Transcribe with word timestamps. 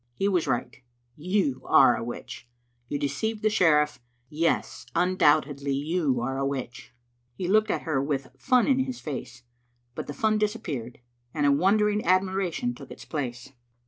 He 0.15 0.27
was 0.27 0.47
right; 0.47 0.77
you 1.15 1.61
are 1.65 1.95
a 1.95 2.03
witch. 2.03 2.47
You 2.89 2.97
de 2.97 3.05
ceived 3.07 3.41
the 3.43 3.51
sheriff; 3.51 3.99
yes, 4.29 4.87
undoubtedly 4.95 5.73
you 5.73 6.19
are 6.21 6.39
a 6.39 6.43
witch." 6.43 6.91
He 7.35 7.47
looked 7.47 7.69
at 7.69 7.83
her 7.83 8.01
with 8.01 8.31
fun 8.39 8.65
in 8.65 8.79
his 8.79 8.99
face, 8.99 9.43
but 9.93 10.07
the 10.07 10.13
fun 10.15 10.39
disappeared, 10.39 11.01
and 11.35 11.45
a 11.45 11.51
wondering 11.51 12.03
admiration 12.03 12.73
took 12.73 12.89
its 12.89 13.05
place. 13.05 13.51